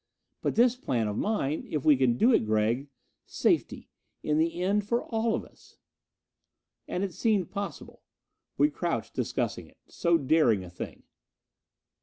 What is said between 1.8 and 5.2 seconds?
we can do it, Gregg... safety, in the end, for